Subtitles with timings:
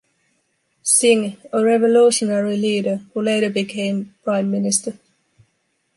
[0.81, 4.97] Singh, a revolutionary leader who later became prime minister.